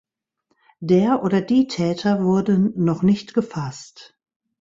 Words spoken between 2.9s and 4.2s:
nicht gefasst.